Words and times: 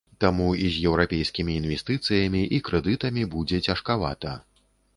Таму 0.23 0.45
і 0.63 0.69
з 0.75 0.79
еўрапейскімі 0.91 1.53
інвестыцыямі 1.61 2.41
і 2.59 2.63
крэдытамі 2.69 3.29
будзе 3.37 3.57
цяжкавата. 3.69 4.37